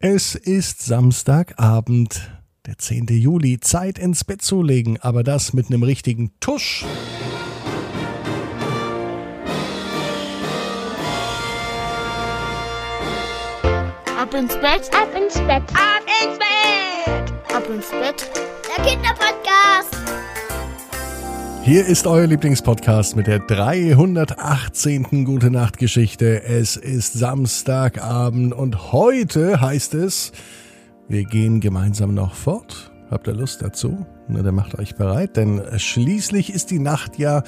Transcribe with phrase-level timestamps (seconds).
[0.00, 2.30] Es ist Samstagabend,
[2.66, 3.08] der 10.
[3.08, 6.84] Juli, Zeit ins Bett zu legen, aber das mit einem richtigen Tusch.
[14.16, 18.30] Ab ins Bett, ab ins Bett, ab ins Bett, ab ins Bett.
[18.68, 19.67] Der Kinderpodcast.
[21.68, 25.26] Hier ist euer Lieblingspodcast mit der 318.
[25.26, 26.42] Gute Nacht Geschichte.
[26.42, 30.32] Es ist Samstagabend und heute heißt es,
[31.08, 32.90] wir gehen gemeinsam noch fort.
[33.10, 34.06] Habt ihr Lust dazu?
[34.28, 37.42] Na, dann macht euch bereit, denn schließlich ist die Nacht ja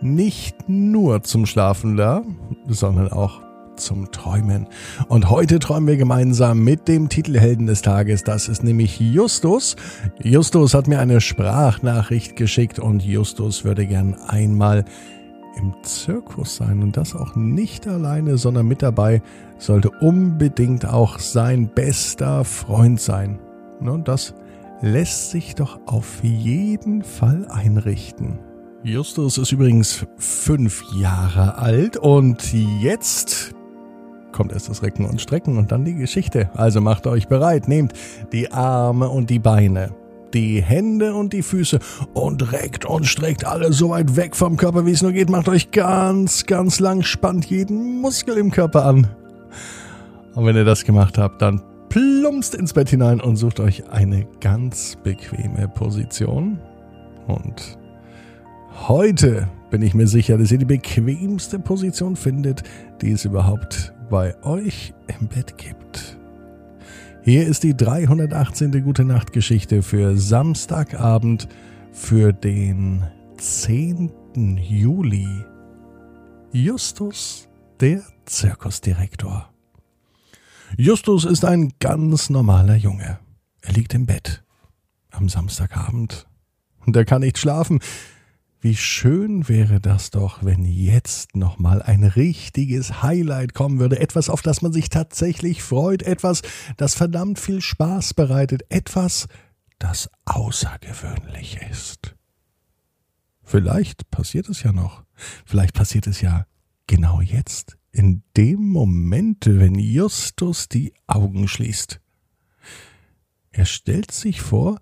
[0.00, 2.22] nicht nur zum Schlafen da,
[2.68, 3.42] sondern auch
[3.76, 4.66] zum Träumen.
[5.08, 8.24] Und heute träumen wir gemeinsam mit dem Titelhelden des Tages.
[8.24, 9.76] Das ist nämlich Justus.
[10.22, 14.84] Justus hat mir eine Sprachnachricht geschickt und Justus würde gern einmal
[15.56, 19.22] im Zirkus sein und das auch nicht alleine, sondern mit dabei
[19.58, 23.38] sollte unbedingt auch sein bester Freund sein.
[23.80, 24.34] Und das
[24.82, 28.38] lässt sich doch auf jeden Fall einrichten.
[28.82, 33.52] Justus ist übrigens fünf Jahre alt und jetzt
[34.36, 36.50] kommt erst das Recken und Strecken und dann die Geschichte.
[36.54, 37.94] Also macht euch bereit, nehmt
[38.32, 39.94] die Arme und die Beine,
[40.34, 41.78] die Hände und die Füße
[42.12, 45.30] und reckt und streckt alle so weit weg vom Körper, wie es nur geht.
[45.30, 49.08] Macht euch ganz, ganz lang, spannt jeden Muskel im Körper an.
[50.34, 54.26] Und wenn ihr das gemacht habt, dann plumpst ins Bett hinein und sucht euch eine
[54.42, 56.58] ganz bequeme Position.
[57.26, 57.78] Und
[58.86, 62.64] heute bin ich mir sicher, dass ihr die bequemste Position findet,
[63.00, 66.18] die es überhaupt bei euch im Bett gibt.
[67.22, 68.84] Hier ist die 318.
[68.84, 71.48] Gute Nacht Geschichte für Samstagabend
[71.92, 73.04] für den
[73.38, 74.12] 10.
[74.58, 75.28] Juli.
[76.52, 77.48] Justus,
[77.80, 79.52] der Zirkusdirektor.
[80.76, 83.18] Justus ist ein ganz normaler Junge.
[83.62, 84.44] Er liegt im Bett
[85.10, 86.26] am Samstagabend
[86.84, 87.80] und er kann nicht schlafen.
[88.60, 94.00] Wie schön wäre das doch, wenn jetzt nochmal ein richtiges Highlight kommen würde.
[94.00, 96.02] Etwas, auf das man sich tatsächlich freut.
[96.02, 96.42] Etwas,
[96.76, 98.62] das verdammt viel Spaß bereitet.
[98.70, 99.28] Etwas,
[99.78, 102.16] das außergewöhnlich ist.
[103.42, 105.04] Vielleicht passiert es ja noch.
[105.44, 106.46] Vielleicht passiert es ja
[106.86, 107.76] genau jetzt.
[107.92, 112.00] In dem Moment, wenn Justus die Augen schließt.
[113.52, 114.80] Er stellt sich vor,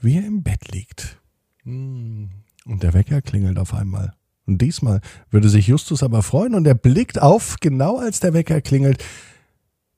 [0.00, 1.20] wie er im Bett liegt.
[1.62, 2.30] Hm
[2.68, 4.14] und der Wecker klingelt auf einmal.
[4.46, 8.60] Und diesmal würde sich Justus aber freuen und er blickt auf, genau als der Wecker
[8.60, 9.04] klingelt.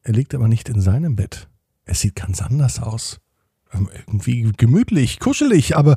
[0.02, 1.48] Er liegt aber nicht in seinem Bett.
[1.84, 3.20] Es sieht ganz anders aus.
[3.72, 5.96] Ähm, irgendwie gemütlich, kuschelig, aber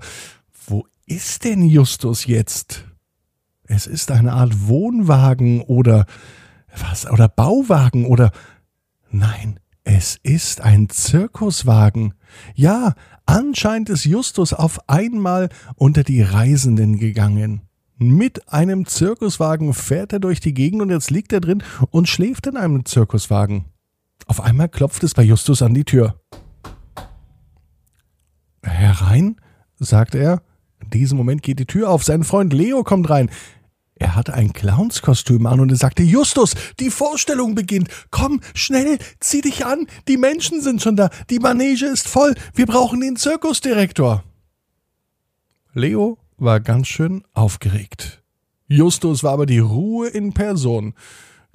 [0.67, 2.85] wo ist denn Justus jetzt?
[3.65, 6.05] Es ist eine Art Wohnwagen oder
[6.77, 8.31] was, oder Bauwagen oder
[9.09, 12.13] nein, es ist ein Zirkuswagen.
[12.55, 12.93] Ja,
[13.25, 17.61] anscheinend ist Justus auf einmal unter die Reisenden gegangen.
[17.97, 22.47] Mit einem Zirkuswagen fährt er durch die Gegend und jetzt liegt er drin und schläft
[22.47, 23.65] in einem Zirkuswagen.
[24.25, 26.19] Auf einmal klopft es bei Justus an die Tür.
[28.63, 29.37] Herein,
[29.75, 30.41] sagt er.
[30.81, 32.03] In diesem Moment geht die Tür auf.
[32.03, 33.29] Sein Freund Leo kommt rein.
[33.95, 37.89] Er hatte ein Clownskostüm an und er sagte, Justus, die Vorstellung beginnt.
[38.09, 39.87] Komm, schnell, zieh dich an.
[40.07, 41.09] Die Menschen sind schon da.
[41.29, 42.33] Die Manege ist voll.
[42.55, 44.23] Wir brauchen den Zirkusdirektor.
[45.73, 48.23] Leo war ganz schön aufgeregt.
[48.67, 50.93] Justus war aber die Ruhe in Person.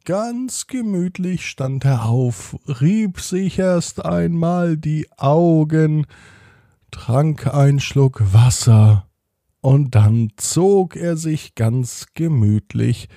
[0.05, 6.07] Ganz gemütlich stand er auf, rieb sich erst einmal die Augen,
[6.91, 9.08] trank einen Schluck Wasser
[9.61, 13.09] und dann zog er sich ganz gemütlich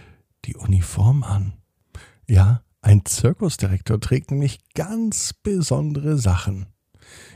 [0.45, 1.53] die Uniform an.
[2.27, 6.67] Ja, ein Zirkusdirektor trägt nämlich ganz besondere Sachen.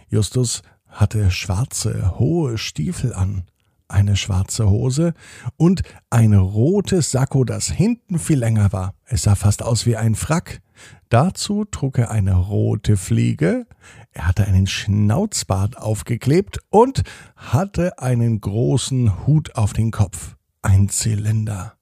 [0.07, 3.45] Justus hatte schwarze, hohe Stiefel an,
[3.87, 5.13] eine schwarze Hose
[5.57, 8.93] und ein rotes Sakko, das hinten viel länger war.
[9.05, 10.61] Es sah fast aus wie ein Frack.
[11.09, 13.67] Dazu trug er eine rote Fliege,
[14.11, 17.03] er hatte einen Schnauzbart aufgeklebt und
[17.35, 20.35] hatte einen großen Hut auf den Kopf.
[20.61, 21.73] Ein Zylinder.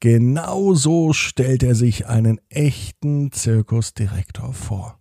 [0.00, 4.98] Genau so stellt er sich einen echten Zirkusdirektor vor.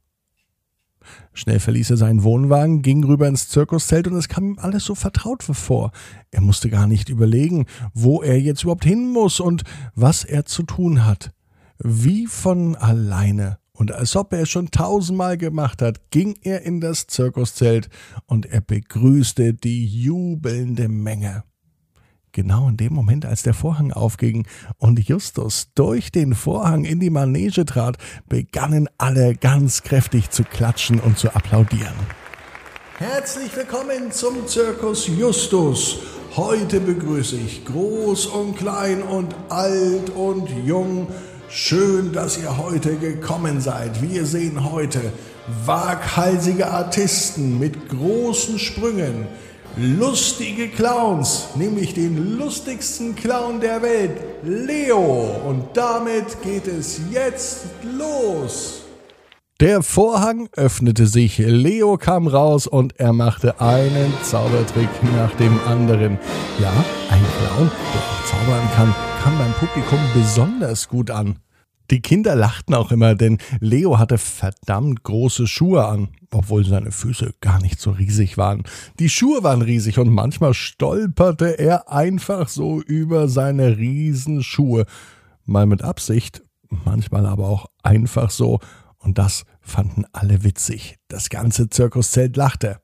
[1.34, 4.96] Schnell verließ er seinen Wohnwagen, ging rüber ins Zirkuszelt und es kam ihm alles so
[4.96, 5.92] vertraut vor.
[6.32, 9.64] Er musste gar nicht überlegen, wo er jetzt überhaupt hin muss und
[9.96, 11.32] was er zu tun hat.
[11.80, 16.80] Wie von alleine und als ob er es schon tausendmal gemacht hat, ging er in
[16.80, 17.90] das Zirkuszelt
[18.28, 21.44] und er begrüßte die jubelnde Menge.
[22.34, 24.46] Genau in dem Moment, als der Vorhang aufging
[24.78, 27.98] und Justus durch den Vorhang in die Manege trat,
[28.28, 31.94] begannen alle ganz kräftig zu klatschen und zu applaudieren.
[32.98, 36.00] Herzlich willkommen zum Zirkus Justus.
[36.36, 41.08] Heute begrüße ich groß und klein und alt und jung.
[41.48, 44.02] Schön, dass ihr heute gekommen seid.
[44.02, 45.00] Wir sehen heute
[45.66, 49.28] waghalsige Artisten mit großen Sprüngen,
[49.78, 54.12] lustige Clowns, nämlich den lustigsten Clown der Welt,
[54.44, 55.42] Leo.
[55.48, 57.66] Und damit geht es jetzt
[57.98, 58.82] los.
[59.60, 66.20] Der Vorhang öffnete sich, Leo kam raus und er machte einen Zaubertrick nach dem anderen.
[66.60, 66.74] Ja,
[67.10, 71.40] ein Clown, der auch zaubern kann, kam beim Publikum besonders gut an.
[71.92, 77.34] Die Kinder lachten auch immer, denn Leo hatte verdammt große Schuhe an, obwohl seine Füße
[77.42, 78.64] gar nicht so riesig waren.
[79.00, 84.86] Die Schuhe waren riesig und manchmal stolperte er einfach so über seine Riesenschuhe.
[85.46, 88.60] Mal mit Absicht, manchmal aber auch einfach so.
[88.98, 90.98] Und das fanden alle witzig.
[91.10, 92.80] Das ganze Zirkuszelt lachte.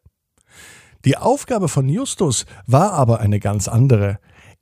[1.06, 4.20] Die Aufgabe von Justus war aber eine ganz andere.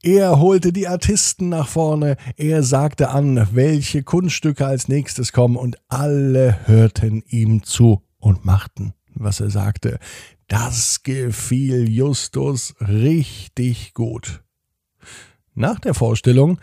[0.08, 5.76] Er holte die Artisten nach vorne, er sagte an, welche Kunststücke als nächstes kommen, und
[5.90, 10.00] alle hörten ihm zu und machten, was er sagte.
[10.48, 14.46] Das gefiel Justus richtig gut.
[15.56, 16.58] Nach der Vorstellung,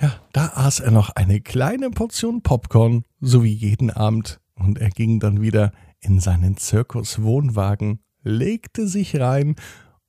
[0.00, 4.90] ja, da aß er noch eine kleine Portion Popcorn, so wie jeden Abend, und er
[4.90, 9.54] ging dann wieder in seinen Zirkuswohnwagen, legte sich rein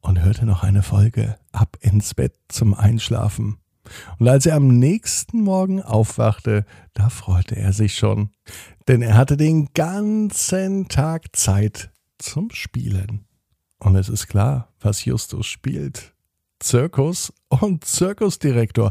[0.09, 3.59] und hörte noch eine Folge ab ins Bett zum Einschlafen.
[4.17, 6.65] Und als er am nächsten Morgen aufwachte,
[6.95, 8.31] da freute er sich schon,
[8.87, 13.25] denn er hatte den ganzen Tag Zeit zum Spielen.
[13.77, 16.15] Und es ist klar, was Justus spielt.
[16.57, 18.89] Zirkus und Zirkusdirektor.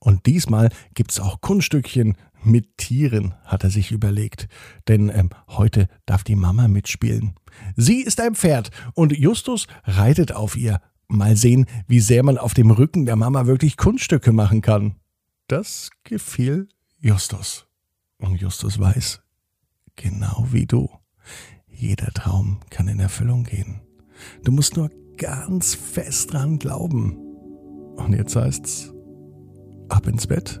[0.00, 4.48] Und diesmal gibt's auch Kunststückchen mit Tieren, hat er sich überlegt.
[4.86, 7.34] Denn ähm, heute darf die Mama mitspielen.
[7.76, 10.80] Sie ist ein Pferd und Justus reitet auf ihr.
[11.08, 14.96] Mal sehen, wie sehr man auf dem Rücken der Mama wirklich Kunststücke machen kann.
[15.46, 16.68] Das gefiel
[16.98, 17.66] Justus.
[18.18, 19.22] Und Justus weiß,
[19.96, 20.90] genau wie du,
[21.66, 23.80] jeder Traum kann in Erfüllung gehen.
[24.44, 27.16] Du musst nur ganz fest dran glauben.
[27.96, 28.92] Und jetzt heißt's,
[29.88, 30.60] ab ins Bett,